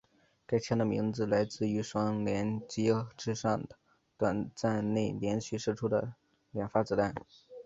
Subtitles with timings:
[0.47, 3.67] 该枪的名字来自于双连击之上在
[4.17, 5.87] 短时间内连续射出
[6.49, 7.13] 两发子弹。